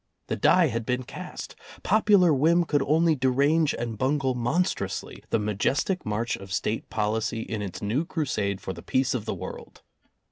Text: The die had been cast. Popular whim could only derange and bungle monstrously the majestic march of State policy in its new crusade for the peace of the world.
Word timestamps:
The 0.29 0.35
die 0.35 0.69
had 0.69 0.83
been 0.83 1.03
cast. 1.03 1.55
Popular 1.83 2.33
whim 2.33 2.63
could 2.65 2.81
only 2.87 3.15
derange 3.15 3.75
and 3.75 3.99
bungle 3.99 4.33
monstrously 4.33 5.23
the 5.29 5.37
majestic 5.37 6.07
march 6.07 6.35
of 6.37 6.51
State 6.51 6.89
policy 6.89 7.41
in 7.43 7.61
its 7.61 7.83
new 7.83 8.03
crusade 8.03 8.61
for 8.61 8.73
the 8.73 8.81
peace 8.81 9.13
of 9.13 9.25
the 9.25 9.35
world. 9.35 9.83